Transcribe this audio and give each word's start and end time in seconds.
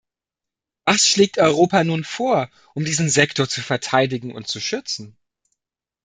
Was 0.85 1.07
schlägt 1.07 1.37
Europa 1.37 1.83
nun 1.83 2.03
vor, 2.03 2.49
um 2.73 2.83
diesen 2.85 3.07
Sektor 3.07 3.47
zu 3.47 3.61
verteidigen 3.61 4.33
und 4.33 4.47
zu 4.47 4.59
schützen? 4.59 5.15